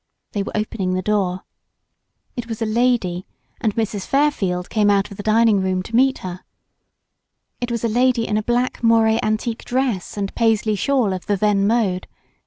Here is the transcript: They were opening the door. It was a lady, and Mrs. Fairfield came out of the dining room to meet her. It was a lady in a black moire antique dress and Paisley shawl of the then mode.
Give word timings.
They 0.31 0.41
were 0.41 0.57
opening 0.57 0.95
the 0.95 1.03
door. 1.03 1.43
It 2.35 2.47
was 2.47 2.59
a 2.59 2.65
lady, 2.65 3.27
and 3.61 3.75
Mrs. 3.75 4.07
Fairfield 4.07 4.67
came 4.71 4.89
out 4.89 5.11
of 5.11 5.17
the 5.17 5.21
dining 5.21 5.61
room 5.61 5.83
to 5.83 5.95
meet 5.95 6.17
her. 6.25 6.39
It 7.59 7.69
was 7.69 7.83
a 7.83 7.87
lady 7.87 8.27
in 8.27 8.35
a 8.35 8.41
black 8.41 8.81
moire 8.81 9.19
antique 9.21 9.63
dress 9.63 10.17
and 10.17 10.33
Paisley 10.33 10.73
shawl 10.75 11.13
of 11.13 11.27
the 11.27 11.37
then 11.37 11.67
mode. 11.67 12.07